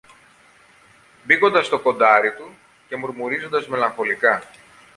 μπήγοντας 1.23 1.69
το 1.69 1.79
κοντάρι 1.79 2.33
του 2.35 2.57
και 2.87 2.95
μουρμουρίζοντας 2.95 3.67
μελαγχολικά 3.67 4.43